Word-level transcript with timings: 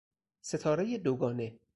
ستارهی 0.41 0.97
دوگانه 0.97 1.59